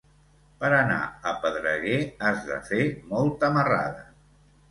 Per 0.61 0.69
anar 0.75 0.95
a 1.31 1.33
Pedreguer 1.43 1.99
has 2.29 2.41
de 2.49 2.57
fer 2.71 2.81
molta 3.13 3.51
marrada. 3.59 4.09